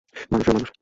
মানুষ 0.31 0.47
আর 0.49 0.53
মানুষ। 0.53 0.71